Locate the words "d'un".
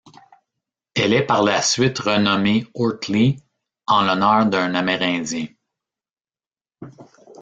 4.47-4.73